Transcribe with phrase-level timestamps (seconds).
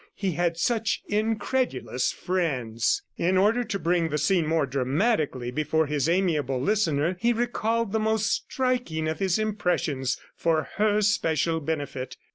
[0.15, 3.03] He had such incredulous friends!...
[3.17, 7.99] In order to bring the scene more dramatically before his amiable listener, he recalled the
[7.99, 12.17] most striking of his impressions for her special benefit.